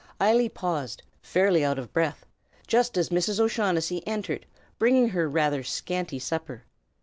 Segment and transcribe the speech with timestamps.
[0.19, 2.25] Eily paused, fairly out of breath,
[2.65, 3.39] just as Mrs.
[3.39, 4.47] O'Shaughnessy entered,
[4.79, 6.63] bringing her rather scanty supper.